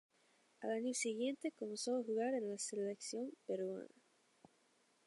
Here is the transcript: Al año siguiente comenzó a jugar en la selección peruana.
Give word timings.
Al 0.61 0.71
año 0.71 0.95
siguiente 0.95 1.51
comenzó 1.51 1.95
a 1.97 2.03
jugar 2.03 2.33
en 2.33 2.49
la 2.49 2.57
selección 2.57 3.29
peruana. 3.45 3.85